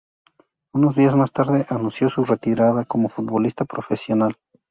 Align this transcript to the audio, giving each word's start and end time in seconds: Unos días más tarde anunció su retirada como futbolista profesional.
Unos 0.73 0.95
días 0.95 1.13
más 1.15 1.31
tarde 1.31 1.67
anunció 1.69 2.09
su 2.09 2.25
retirada 2.25 2.85
como 2.85 3.07
futbolista 3.07 3.65
profesional. 3.65 4.35